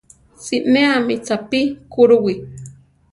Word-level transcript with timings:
Sineámi 0.45 1.15
chápi 1.25 1.59
kurúwi. 1.91 2.33